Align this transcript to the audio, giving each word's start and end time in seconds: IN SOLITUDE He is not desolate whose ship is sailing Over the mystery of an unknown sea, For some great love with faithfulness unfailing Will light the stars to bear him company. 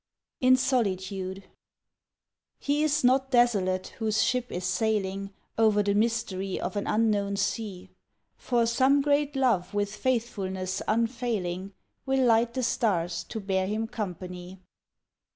IN 0.39 0.55
SOLITUDE 0.55 1.43
He 2.57 2.81
is 2.81 3.03
not 3.03 3.29
desolate 3.29 3.89
whose 3.99 4.19
ship 4.23 4.51
is 4.51 4.65
sailing 4.65 5.31
Over 5.59 5.83
the 5.83 5.93
mystery 5.93 6.59
of 6.59 6.75
an 6.75 6.87
unknown 6.87 7.35
sea, 7.37 7.91
For 8.35 8.65
some 8.65 9.03
great 9.03 9.35
love 9.35 9.75
with 9.75 9.95
faithfulness 9.95 10.81
unfailing 10.87 11.75
Will 12.07 12.25
light 12.25 12.55
the 12.55 12.63
stars 12.63 13.23
to 13.25 13.39
bear 13.39 13.67
him 13.67 13.85
company. 13.85 14.59